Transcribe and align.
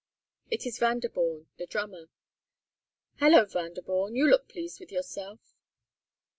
It 0.49 0.65
is 0.65 0.79
Vanderborn, 0.79 1.45
the 1.57 1.67
drummer. 1.67 2.09
"Hullo, 3.19 3.45
Vanderborn, 3.45 4.15
you 4.15 4.27
look 4.27 4.47
pleased 4.49 4.79
with 4.79 4.91
yourself!" 4.91 5.53